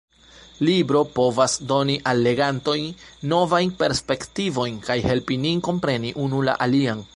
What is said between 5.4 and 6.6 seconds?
nin kompreni unu